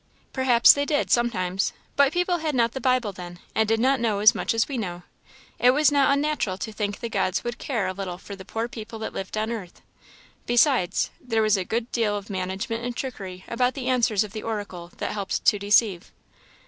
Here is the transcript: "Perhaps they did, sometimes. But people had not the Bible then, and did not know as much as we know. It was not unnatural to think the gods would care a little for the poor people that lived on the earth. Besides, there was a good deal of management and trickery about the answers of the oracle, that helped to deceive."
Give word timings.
"Perhaps 0.33 0.73
they 0.73 0.83
did, 0.83 1.11
sometimes. 1.11 1.73
But 1.95 2.11
people 2.11 2.39
had 2.39 2.55
not 2.55 2.71
the 2.71 2.81
Bible 2.81 3.11
then, 3.11 3.37
and 3.53 3.67
did 3.69 3.79
not 3.79 3.99
know 3.99 4.17
as 4.17 4.33
much 4.33 4.55
as 4.55 4.67
we 4.67 4.75
know. 4.75 5.03
It 5.59 5.75
was 5.75 5.91
not 5.91 6.11
unnatural 6.11 6.57
to 6.57 6.73
think 6.73 7.01
the 7.01 7.07
gods 7.07 7.43
would 7.43 7.59
care 7.59 7.85
a 7.85 7.93
little 7.93 8.17
for 8.17 8.35
the 8.35 8.43
poor 8.43 8.67
people 8.67 8.97
that 8.97 9.13
lived 9.13 9.37
on 9.37 9.49
the 9.49 9.55
earth. 9.57 9.81
Besides, 10.47 11.11
there 11.21 11.43
was 11.43 11.55
a 11.55 11.63
good 11.63 11.91
deal 11.91 12.17
of 12.17 12.31
management 12.31 12.83
and 12.83 12.95
trickery 12.97 13.45
about 13.47 13.75
the 13.75 13.89
answers 13.89 14.23
of 14.23 14.31
the 14.33 14.41
oracle, 14.41 14.91
that 14.97 15.11
helped 15.11 15.45
to 15.45 15.59
deceive." 15.59 16.11